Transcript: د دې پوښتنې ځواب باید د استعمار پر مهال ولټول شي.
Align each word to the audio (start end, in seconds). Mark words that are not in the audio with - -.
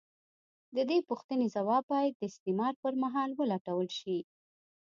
د 0.75 0.77
دې 0.89 0.97
پوښتنې 1.09 1.47
ځواب 1.55 1.83
باید 1.93 2.13
د 2.15 2.21
استعمار 2.31 2.73
پر 2.81 2.93
مهال 3.03 3.29
ولټول 3.35 3.87
شي. 3.99 4.17